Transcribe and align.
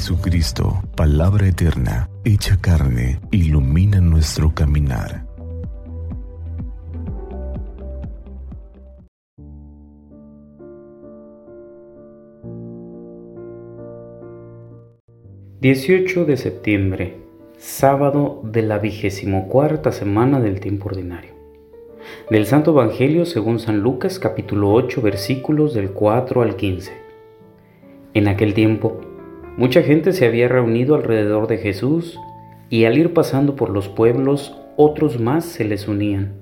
Jesucristo, 0.00 0.82
palabra 0.96 1.46
eterna, 1.46 2.08
hecha 2.24 2.56
carne, 2.58 3.20
ilumina 3.30 4.00
nuestro 4.00 4.54
caminar. 4.54 5.26
...18 15.60 16.24
de 16.24 16.36
septiembre... 16.38 17.16
...sábado 17.58 18.40
de 18.42 18.62
la 18.62 18.78
vigésimo 18.78 19.48
cuarta 19.48 19.92
semana 19.92 20.40
del 20.40 20.60
tiempo 20.60 20.88
ordinario... 20.88 21.34
...del 22.30 22.46
Santo 22.46 22.70
Evangelio 22.70 23.26
según 23.26 23.58
San 23.58 23.80
Lucas 23.80 24.18
capítulo 24.18 24.72
8 24.72 25.02
versículos 25.02 25.74
del 25.74 25.90
4 25.90 26.40
al 26.40 26.56
15... 26.56 26.90
En 28.12 28.26
aquel 28.26 28.54
tiempo 28.54 29.09
Mucha 29.56 29.82
gente 29.82 30.12
se 30.12 30.26
había 30.26 30.48
reunido 30.48 30.94
alrededor 30.94 31.46
de 31.46 31.58
Jesús 31.58 32.18
y 32.68 32.84
al 32.84 32.96
ir 32.96 33.12
pasando 33.12 33.56
por 33.56 33.70
los 33.70 33.88
pueblos, 33.88 34.56
otros 34.76 35.20
más 35.20 35.44
se 35.44 35.64
les 35.64 35.88
unían. 35.88 36.34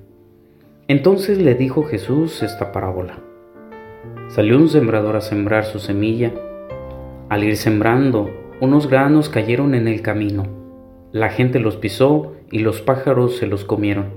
Entonces 0.87 1.39
le 1.39 1.55
dijo 1.55 1.83
Jesús 1.83 2.43
esta 2.43 2.71
parábola. 2.71 3.19
Salió 4.27 4.57
un 4.57 4.69
sembrador 4.69 5.15
a 5.15 5.21
sembrar 5.21 5.65
su 5.65 5.79
semilla. 5.79 6.31
Al 7.29 7.43
ir 7.43 7.57
sembrando, 7.57 8.29
unos 8.61 8.87
granos 8.87 9.27
cayeron 9.27 9.73
en 9.73 9.87
el 9.87 10.01
camino. 10.01 10.45
La 11.11 11.29
gente 11.29 11.59
los 11.59 11.77
pisó 11.77 12.33
y 12.51 12.59
los 12.59 12.81
pájaros 12.81 13.37
se 13.37 13.47
los 13.47 13.65
comieron. 13.65 14.13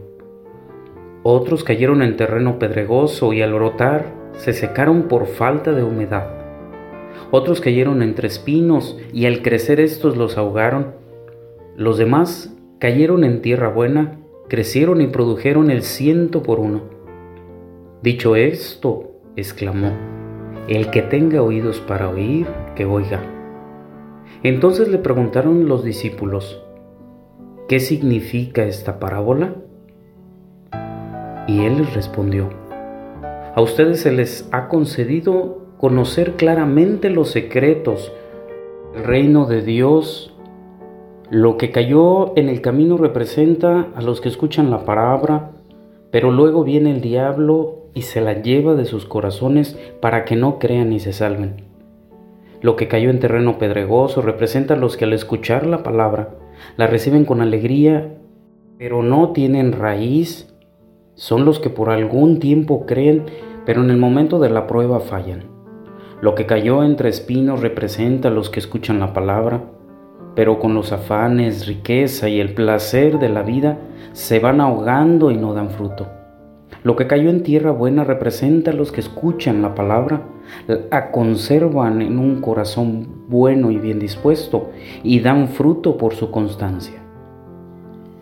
Otros 1.23 1.65
cayeron 1.65 2.02
en 2.02 2.16
terreno 2.16 2.59
pedregoso 2.59 3.33
y 3.33 3.41
al 3.41 3.55
brotar 3.55 4.13
se 4.35 4.52
secaron 4.52 5.05
por 5.05 5.27
falta 5.27 5.73
de 5.73 5.83
humedad. 5.83 6.41
Otros 7.30 7.61
cayeron 7.61 8.02
entre 8.02 8.29
espinos 8.29 8.98
y 9.12 9.27
al 9.27 9.43
crecer 9.43 9.80
estos 9.80 10.16
los 10.16 10.39
ahogaron. 10.39 10.95
Los 11.77 11.99
demás 11.99 12.55
cayeron 12.79 13.24
en 13.24 13.43
tierra 13.43 13.68
buena, 13.68 14.18
crecieron 14.49 15.01
y 15.01 15.07
produjeron 15.07 15.71
el 15.71 15.83
ciento 15.83 16.43
por 16.43 16.60
uno. 16.60 16.83
Dicho 18.02 18.37
esto, 18.37 19.13
exclamó, 19.37 19.93
el 20.68 20.90
que 20.90 21.02
tenga 21.02 21.43
oídos 21.43 21.80
para 21.80 22.09
oír, 22.09 22.46
que 22.74 22.85
oiga. 22.85 23.21
Entonces 24.43 24.88
le 24.88 24.99
preguntaron 24.99 25.68
los 25.68 25.85
discípulos, 25.85 26.63
¿qué 27.68 27.79
significa 27.79 28.65
esta 28.65 28.99
parábola? 28.99 29.55
Y 31.46 31.65
él 31.65 31.79
les 31.79 31.95
respondió, 31.95 32.51
a 33.55 33.60
ustedes 33.60 34.01
se 34.01 34.13
les 34.13 34.49
ha 34.51 34.68
concedido 34.68 35.62
conocer 35.83 36.35
claramente 36.35 37.11
los 37.11 37.30
secretos, 37.30 38.13
el 38.95 39.02
reino 39.02 39.47
de 39.47 39.63
Dios. 39.63 40.33
Lo 41.29 41.57
que 41.57 41.73
cayó 41.73 42.39
en 42.39 42.49
el 42.49 42.61
camino 42.61 42.99
representa 42.99 43.89
a 43.97 44.01
los 44.01 44.21
que 44.21 44.29
escuchan 44.29 44.71
la 44.71 44.85
palabra, 44.85 45.51
pero 46.13 46.30
luego 46.30 46.63
viene 46.63 46.93
el 46.93 47.01
diablo 47.01 47.89
y 47.95 48.02
se 48.02 48.21
la 48.21 48.43
lleva 48.43 48.77
de 48.77 48.85
sus 48.85 49.07
corazones 49.07 49.77
para 50.01 50.24
que 50.24 50.37
no 50.37 50.61
crean 50.61 50.93
y 50.93 51.01
se 51.01 51.13
salven. 51.13 51.65
Lo 52.61 52.77
que 52.77 52.87
cayó 52.87 53.11
en 53.11 53.19
terreno 53.19 53.59
pedregoso 53.59 54.23
representa 54.23 54.74
a 54.74 54.77
los 54.77 54.96
que 54.96 55.07
al 55.07 55.13
escuchar 55.13 55.67
la 55.67 55.83
palabra 55.83 56.37
la 56.77 56.87
reciben 56.87 57.24
con 57.24 57.41
alegría, 57.41 58.19
pero 58.79 59.02
no 59.02 59.33
tienen 59.33 59.73
raíz. 59.73 60.55
Son 61.17 61.45
los 61.45 61.59
que 61.59 61.71
por 61.71 61.91
algún 61.91 62.39
tiempo 62.39 62.87
creen, 62.87 63.24
pero 63.67 63.83
en 63.83 63.91
el 63.91 63.96
momento 63.96 64.39
de 64.39 64.50
la 64.50 64.69
prueba 64.69 65.00
fallan. 65.00 65.50
Lo 66.22 66.37
que 66.37 66.47
cayó 66.47 66.84
entre 66.84 67.09
espinos 67.09 67.62
representa 67.62 68.28
a 68.28 68.31
los 68.31 68.48
que 68.48 68.60
escuchan 68.60 69.00
la 69.00 69.12
palabra, 69.12 69.65
pero 70.37 70.60
con 70.60 70.72
los 70.72 70.92
afanes, 70.92 71.66
riqueza 71.66 72.28
y 72.28 72.38
el 72.38 72.54
placer 72.54 73.19
de 73.19 73.28
la 73.28 73.42
vida 73.42 73.81
se 74.12 74.38
van 74.38 74.60
ahogando 74.60 75.32
y 75.32 75.37
no 75.37 75.53
dan 75.53 75.71
fruto. 75.71 76.06
Lo 76.84 76.94
que 76.94 77.09
cayó 77.09 77.28
en 77.28 77.43
tierra 77.43 77.72
buena 77.72 78.05
representa 78.05 78.71
a 78.71 78.75
los 78.75 78.93
que 78.93 79.00
escuchan 79.00 79.62
la 79.62 79.75
palabra, 79.75 80.22
la 80.69 81.11
conservan 81.11 82.00
en 82.00 82.21
un 82.21 82.41
corazón 82.41 83.25
bueno 83.28 83.72
y 83.72 83.78
bien 83.78 83.99
dispuesto 83.99 84.71
y 85.03 85.19
dan 85.19 85.49
fruto 85.49 85.97
por 85.97 86.15
su 86.15 86.31
constancia. 86.31 87.03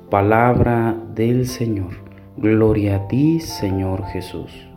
Palabra 0.08 0.96
del 1.14 1.46
Señor. 1.46 1.96
Gloria 2.38 2.96
a 2.96 3.08
ti, 3.08 3.40
Señor 3.40 4.06
Jesús. 4.06 4.69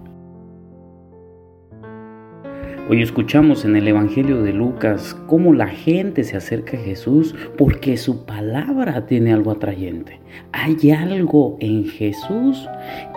Hoy 2.89 3.01
escuchamos 3.01 3.63
en 3.63 3.77
el 3.77 3.87
Evangelio 3.87 4.41
de 4.41 4.51
Lucas 4.51 5.15
cómo 5.27 5.53
la 5.53 5.67
gente 5.67 6.25
se 6.25 6.35
acerca 6.35 6.75
a 6.75 6.81
Jesús 6.81 7.33
porque 7.57 7.95
su 7.95 8.25
palabra 8.25 9.05
tiene 9.05 9.31
algo 9.31 9.51
atrayente. 9.51 10.19
Hay 10.51 10.91
algo 10.91 11.55
en 11.61 11.85
Jesús 11.85 12.67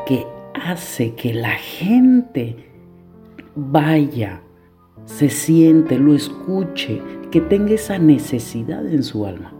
que 0.07 0.25
hace 0.55 1.15
que 1.15 1.35
la 1.35 1.57
gente 1.57 2.55
vaya, 3.57 4.41
se 5.05 5.31
siente, 5.31 5.99
lo 5.99 6.15
escuche, 6.15 7.03
que 7.33 7.41
tenga 7.41 7.73
esa 7.73 7.99
necesidad 7.99 8.87
en 8.87 9.03
su 9.03 9.27
alma. 9.27 9.53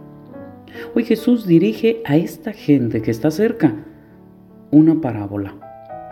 Hoy 0.95 1.03
Jesús 1.03 1.45
dirige 1.45 2.01
a 2.05 2.15
esta 2.15 2.53
gente 2.53 3.01
que 3.01 3.11
está 3.11 3.29
cerca 3.29 3.75
una 4.71 5.01
parábola 5.01 5.53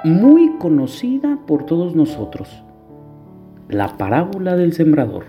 muy 0.03 0.57
conocida 0.57 1.39
por 1.47 1.65
todos 1.65 1.95
nosotros 1.95 2.64
la 3.69 3.97
parábola 3.97 4.55
del 4.55 4.73
sembrador. 4.73 5.25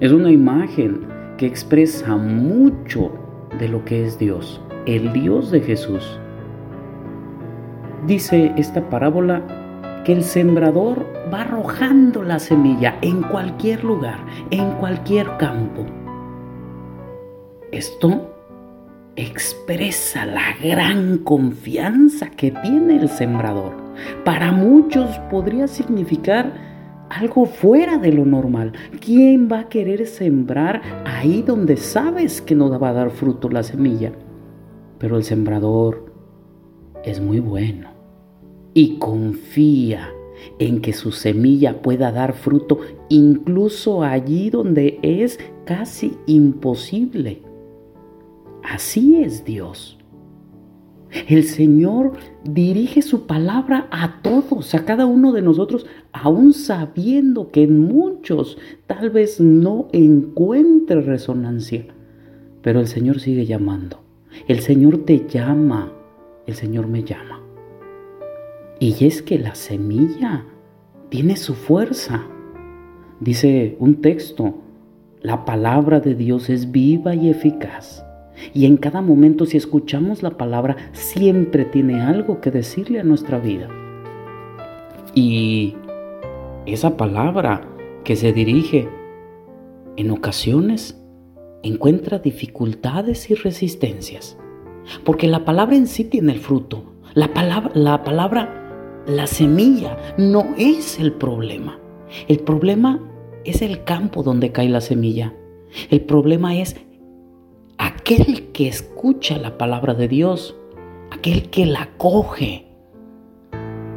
Es 0.00 0.12
una 0.12 0.30
imagen 0.30 1.06
que 1.36 1.46
expresa 1.46 2.16
mucho 2.16 3.12
de 3.58 3.68
lo 3.68 3.84
que 3.84 4.06
es 4.06 4.18
Dios, 4.18 4.60
el 4.86 5.12
Dios 5.12 5.50
de 5.50 5.60
Jesús. 5.60 6.18
Dice 8.06 8.52
esta 8.56 8.88
parábola 8.88 9.42
que 10.04 10.12
el 10.12 10.24
sembrador 10.24 11.06
va 11.32 11.42
arrojando 11.42 12.22
la 12.22 12.38
semilla 12.38 12.96
en 13.02 13.22
cualquier 13.22 13.84
lugar, 13.84 14.18
en 14.50 14.72
cualquier 14.72 15.36
campo. 15.36 15.84
Esto 17.70 18.28
expresa 19.16 20.24
la 20.24 20.56
gran 20.62 21.18
confianza 21.18 22.30
que 22.30 22.50
tiene 22.50 22.96
el 22.96 23.08
sembrador. 23.08 23.74
Para 24.24 24.50
muchos 24.50 25.18
podría 25.30 25.68
significar 25.68 26.71
algo 27.12 27.46
fuera 27.46 27.98
de 27.98 28.12
lo 28.12 28.24
normal. 28.24 28.72
¿Quién 29.00 29.48
va 29.50 29.60
a 29.60 29.68
querer 29.68 30.06
sembrar 30.06 30.82
ahí 31.04 31.42
donde 31.42 31.76
sabes 31.76 32.40
que 32.40 32.54
no 32.54 32.78
va 32.78 32.90
a 32.90 32.94
dar 32.94 33.10
fruto 33.10 33.48
la 33.48 33.62
semilla? 33.62 34.12
Pero 34.98 35.16
el 35.16 35.24
sembrador 35.24 36.12
es 37.04 37.20
muy 37.20 37.40
bueno 37.40 37.90
y 38.74 38.98
confía 38.98 40.08
en 40.58 40.80
que 40.80 40.92
su 40.92 41.12
semilla 41.12 41.82
pueda 41.82 42.10
dar 42.10 42.32
fruto 42.32 42.78
incluso 43.08 44.02
allí 44.02 44.50
donde 44.50 44.98
es 45.02 45.38
casi 45.64 46.16
imposible. 46.26 47.42
Así 48.62 49.22
es 49.22 49.44
Dios. 49.44 50.01
El 51.28 51.44
Señor 51.44 52.12
dirige 52.42 53.02
su 53.02 53.26
palabra 53.26 53.86
a 53.90 54.22
todos, 54.22 54.74
a 54.74 54.84
cada 54.86 55.04
uno 55.04 55.32
de 55.32 55.42
nosotros, 55.42 55.86
aún 56.10 56.54
sabiendo 56.54 57.50
que 57.50 57.64
en 57.64 57.80
muchos 57.80 58.56
tal 58.86 59.10
vez 59.10 59.38
no 59.38 59.88
encuentre 59.92 61.02
resonancia. 61.02 61.84
Pero 62.62 62.80
el 62.80 62.86
Señor 62.86 63.20
sigue 63.20 63.44
llamando. 63.44 64.00
El 64.48 64.60
Señor 64.60 65.04
te 65.04 65.26
llama. 65.28 65.92
El 66.46 66.54
Señor 66.54 66.86
me 66.86 67.04
llama. 67.04 67.42
Y 68.80 69.04
es 69.04 69.20
que 69.20 69.38
la 69.38 69.54
semilla 69.54 70.46
tiene 71.10 71.36
su 71.36 71.54
fuerza. 71.54 72.26
Dice 73.20 73.76
un 73.78 74.00
texto, 74.00 74.54
la 75.20 75.44
palabra 75.44 76.00
de 76.00 76.14
Dios 76.14 76.48
es 76.48 76.72
viva 76.72 77.14
y 77.14 77.28
eficaz 77.28 78.02
y 78.54 78.66
en 78.66 78.76
cada 78.76 79.02
momento 79.02 79.46
si 79.46 79.56
escuchamos 79.56 80.22
la 80.22 80.36
palabra, 80.36 80.76
siempre 80.92 81.64
tiene 81.64 82.00
algo 82.00 82.40
que 82.40 82.50
decirle 82.50 83.00
a 83.00 83.04
nuestra 83.04 83.38
vida. 83.38 83.68
Y 85.14 85.76
esa 86.66 86.96
palabra 86.96 87.68
que 88.04 88.16
se 88.16 88.32
dirige 88.32 88.88
en 89.96 90.10
ocasiones 90.10 90.98
encuentra 91.62 92.18
dificultades 92.18 93.30
y 93.30 93.34
resistencias. 93.34 94.38
Porque 95.04 95.28
la 95.28 95.44
palabra 95.44 95.76
en 95.76 95.86
sí 95.86 96.04
tiene 96.04 96.32
el 96.32 96.40
fruto. 96.40 96.84
La 97.14 97.32
palabra, 97.34 97.70
la 97.74 98.02
palabra, 98.02 99.02
la 99.06 99.26
semilla 99.26 99.96
no 100.16 100.54
es 100.56 100.98
el 100.98 101.12
problema. 101.12 101.78
El 102.28 102.40
problema 102.40 103.00
es 103.44 103.62
el 103.62 103.84
campo 103.84 104.22
donde 104.22 104.52
cae 104.52 104.68
la 104.68 104.80
semilla. 104.80 105.34
El 105.90 106.02
problema 106.02 106.56
es 106.56 106.76
aquel 107.82 108.52
que 108.52 108.68
escucha 108.68 109.38
la 109.38 109.58
palabra 109.58 109.94
de 109.94 110.06
Dios, 110.06 110.56
aquel 111.10 111.50
que 111.50 111.66
la 111.66 111.88
coge 111.96 112.66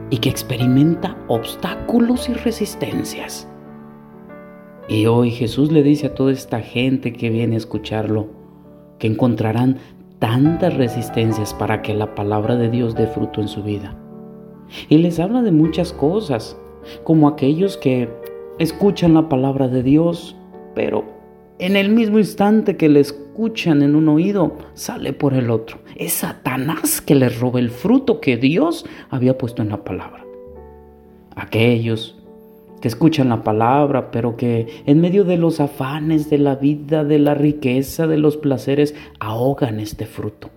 y 0.09 0.17
que 0.17 0.29
experimenta 0.29 1.15
obstáculos 1.27 2.27
y 2.27 2.33
resistencias. 2.33 3.47
Y 4.89 5.05
hoy 5.05 5.29
Jesús 5.29 5.71
le 5.71 5.83
dice 5.83 6.07
a 6.07 6.15
toda 6.15 6.31
esta 6.31 6.61
gente 6.61 7.13
que 7.13 7.29
viene 7.29 7.55
a 7.55 7.59
escucharlo 7.59 8.27
que 8.97 9.05
encontrarán 9.05 9.77
tantas 10.17 10.75
resistencias 10.75 11.53
para 11.53 11.83
que 11.83 11.93
la 11.93 12.15
palabra 12.15 12.55
de 12.55 12.69
Dios 12.71 12.95
dé 12.95 13.05
fruto 13.05 13.39
en 13.39 13.47
su 13.47 13.61
vida. 13.61 13.95
Y 14.89 14.97
les 14.97 15.19
habla 15.19 15.43
de 15.43 15.51
muchas 15.51 15.93
cosas, 15.93 16.57
como 17.03 17.27
aquellos 17.27 17.77
que 17.77 18.09
escuchan 18.57 19.13
la 19.13 19.29
palabra 19.29 19.67
de 19.67 19.83
Dios, 19.83 20.35
pero 20.73 21.14
en 21.57 21.77
el 21.77 21.89
mismo 21.89 22.19
instante 22.19 22.75
que 22.75 22.89
le 22.89 22.99
escuchan 22.99 23.81
en 23.81 23.95
un 23.95 24.09
oído, 24.09 24.57
sale 24.73 25.13
por 25.13 25.33
el 25.33 25.49
otro. 25.49 25.79
Es 25.95 26.13
Satanás 26.13 27.01
que 27.01 27.15
les 27.15 27.39
roba 27.39 27.59
el 27.59 27.69
fruto 27.69 28.19
que 28.19 28.35
Dios 28.35 28.85
había 29.09 29.37
puesto 29.37 29.61
en 29.61 29.69
la 29.69 29.83
palabra. 29.83 30.25
Aquellos 31.35 32.17
que 32.81 32.89
escuchan 32.89 33.29
la 33.29 33.41
palabra, 33.41 34.11
pero 34.11 34.35
que 34.35 34.83
en 34.85 34.99
medio 34.99 35.23
de 35.23 35.37
los 35.37 35.61
afanes 35.61 36.29
de 36.29 36.39
la 36.39 36.55
vida, 36.55 37.05
de 37.05 37.19
la 37.19 37.33
riqueza, 37.33 38.05
de 38.05 38.17
los 38.17 38.35
placeres, 38.35 38.93
ahogan 39.19 39.79
este 39.79 40.05
fruto. 40.05 40.49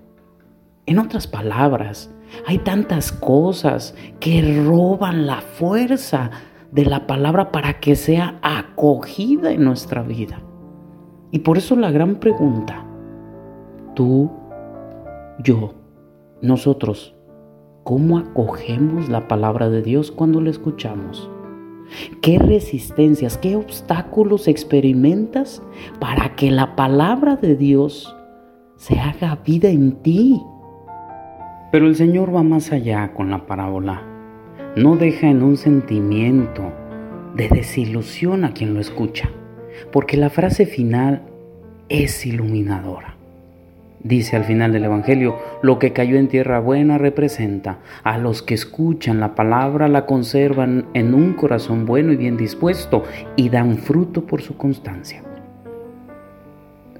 En 0.86 0.98
otras 0.98 1.28
palabras, 1.28 2.10
hay 2.44 2.58
tantas 2.58 3.12
cosas 3.12 3.94
que 4.18 4.62
roban 4.64 5.26
la 5.26 5.42
fuerza 5.42 6.30
de 6.72 6.84
la 6.84 7.06
palabra 7.06 7.52
para 7.52 7.78
que 7.78 7.94
sea 7.94 8.38
acogida 8.42 9.52
en 9.52 9.64
nuestra 9.64 10.02
vida. 10.02 10.42
Y 11.30 11.40
por 11.40 11.58
eso 11.58 11.76
la 11.76 11.90
gran 11.90 12.16
pregunta, 12.16 12.84
tú, 13.94 14.30
yo, 15.42 15.74
nosotros, 16.40 17.14
¿cómo 17.84 18.18
acogemos 18.18 19.08
la 19.08 19.28
palabra 19.28 19.68
de 19.68 19.82
Dios 19.82 20.10
cuando 20.10 20.40
la 20.40 20.50
escuchamos? 20.50 21.30
¿Qué 22.22 22.38
resistencias, 22.38 23.38
qué 23.38 23.56
obstáculos 23.56 24.48
experimentas 24.48 25.62
para 26.00 26.34
que 26.36 26.50
la 26.50 26.76
palabra 26.76 27.36
de 27.36 27.56
Dios 27.56 28.14
se 28.76 28.98
haga 28.98 29.36
vida 29.44 29.68
en 29.68 29.92
ti? 30.02 30.40
Pero 31.72 31.86
el 31.86 31.96
Señor 31.96 32.34
va 32.34 32.42
más 32.42 32.72
allá 32.72 33.12
con 33.14 33.30
la 33.30 33.46
parábola. 33.46 34.02
No 34.76 34.96
deja 34.96 35.28
en 35.28 35.42
un 35.42 35.56
sentimiento 35.56 36.72
de 37.34 37.48
desilusión 37.48 38.44
a 38.44 38.52
quien 38.52 38.74
lo 38.74 38.80
escucha, 38.80 39.30
porque 39.92 40.16
la 40.16 40.30
frase 40.30 40.66
final 40.66 41.22
es 41.88 42.26
iluminadora. 42.26 43.14
Dice 44.02 44.36
al 44.36 44.44
final 44.44 44.72
del 44.72 44.84
Evangelio, 44.84 45.38
lo 45.60 45.78
que 45.78 45.92
cayó 45.92 46.18
en 46.18 46.28
tierra 46.28 46.60
buena 46.60 46.98
representa 46.98 47.78
a 48.04 48.16
los 48.16 48.42
que 48.42 48.54
escuchan 48.54 49.18
la 49.18 49.34
palabra, 49.34 49.88
la 49.88 50.06
conservan 50.06 50.86
en 50.94 51.14
un 51.14 51.32
corazón 51.32 51.84
bueno 51.84 52.12
y 52.12 52.16
bien 52.16 52.36
dispuesto 52.36 53.02
y 53.34 53.48
dan 53.48 53.78
fruto 53.78 54.24
por 54.24 54.40
su 54.40 54.56
constancia. 54.56 55.22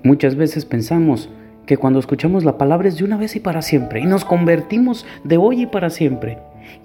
Muchas 0.02 0.34
veces 0.34 0.64
pensamos, 0.64 1.30
que 1.68 1.76
cuando 1.76 2.00
escuchamos 2.00 2.44
la 2.44 2.56
palabra 2.56 2.88
es 2.88 2.96
de 2.96 3.04
una 3.04 3.18
vez 3.18 3.36
y 3.36 3.40
para 3.40 3.60
siempre 3.60 4.00
y 4.00 4.06
nos 4.06 4.24
convertimos 4.24 5.04
de 5.22 5.36
hoy 5.36 5.62
y 5.62 5.66
para 5.66 5.90
siempre. 5.90 6.38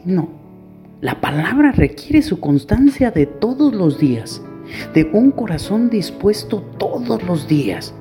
No, 0.04 0.28
la 1.00 1.22
palabra 1.22 1.72
requiere 1.72 2.22
su 2.22 2.42
constancia 2.42 3.10
de 3.10 3.26
todos 3.26 3.74
los 3.74 3.98
días, 3.98 4.42
de 4.94 5.10
un 5.14 5.32
corazón 5.32 5.90
dispuesto 5.90 6.62
todos 6.78 7.24
los 7.24 7.48
días. 7.48 7.94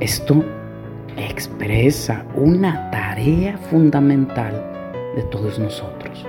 Esto 0.00 0.44
expresa 1.16 2.24
una 2.34 2.90
tarea 2.90 3.56
fundamental 3.56 4.52
de 5.16 5.22
todos 5.24 5.58
nosotros. 5.58 6.24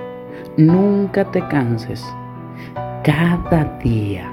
Nunca 0.56 1.24
te 1.30 1.46
canses. 1.48 2.04
Cada 3.04 3.78
día 3.82 4.30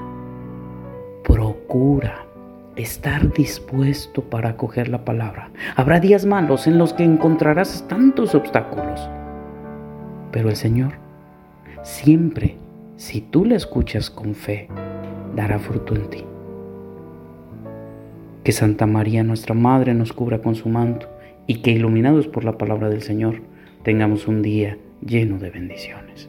procura 1.22 2.26
estar 2.76 3.32
dispuesto 3.32 4.22
para 4.22 4.50
acoger 4.50 4.88
la 4.88 5.04
palabra. 5.04 5.50
Habrá 5.76 6.00
días 6.00 6.24
malos 6.24 6.66
en 6.66 6.78
los 6.78 6.92
que 6.92 7.04
encontrarás 7.04 7.86
tantos 7.88 8.34
obstáculos. 8.34 9.08
Pero 10.32 10.48
el 10.48 10.56
Señor, 10.56 10.92
siempre, 11.82 12.56
si 12.98 13.20
tú 13.20 13.44
le 13.44 13.54
escuchas 13.54 14.10
con 14.10 14.34
fe, 14.34 14.66
dará 15.36 15.60
fruto 15.60 15.94
en 15.94 16.10
ti. 16.10 16.24
Que 18.42 18.50
Santa 18.50 18.86
María, 18.86 19.22
nuestra 19.22 19.54
Madre, 19.54 19.94
nos 19.94 20.12
cubra 20.12 20.42
con 20.42 20.56
su 20.56 20.68
manto 20.68 21.08
y 21.46 21.62
que 21.62 21.70
iluminados 21.70 22.26
por 22.26 22.44
la 22.44 22.58
palabra 22.58 22.88
del 22.88 23.02
Señor, 23.02 23.40
tengamos 23.84 24.26
un 24.26 24.42
día 24.42 24.78
lleno 25.00 25.38
de 25.38 25.50
bendiciones. 25.50 26.28